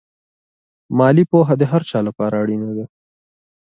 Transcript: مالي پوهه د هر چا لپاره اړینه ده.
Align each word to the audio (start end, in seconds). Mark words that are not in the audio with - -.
مالي 0.97 1.23
پوهه 1.31 1.53
د 1.57 1.63
هر 1.71 1.81
چا 1.89 1.99
لپاره 2.07 2.35
اړینه 2.43 2.69
ده. 2.77 2.85